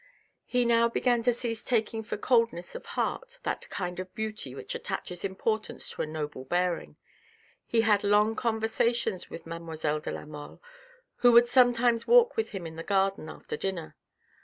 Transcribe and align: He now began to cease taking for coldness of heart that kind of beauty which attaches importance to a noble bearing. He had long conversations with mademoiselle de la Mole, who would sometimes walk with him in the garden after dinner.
He 0.45 0.65
now 0.65 0.89
began 0.89 1.21
to 1.21 1.31
cease 1.31 1.63
taking 1.63 2.01
for 2.01 2.17
coldness 2.17 2.73
of 2.73 2.83
heart 2.97 3.37
that 3.43 3.69
kind 3.69 3.99
of 3.99 4.15
beauty 4.15 4.55
which 4.55 4.73
attaches 4.73 5.23
importance 5.23 5.91
to 5.91 6.01
a 6.01 6.07
noble 6.07 6.43
bearing. 6.43 6.95
He 7.67 7.81
had 7.81 8.03
long 8.03 8.35
conversations 8.35 9.29
with 9.29 9.45
mademoiselle 9.45 9.99
de 9.99 10.09
la 10.09 10.25
Mole, 10.25 10.59
who 11.17 11.33
would 11.33 11.47
sometimes 11.47 12.07
walk 12.07 12.35
with 12.35 12.49
him 12.49 12.65
in 12.65 12.77
the 12.77 12.83
garden 12.83 13.29
after 13.29 13.55
dinner. 13.55 13.95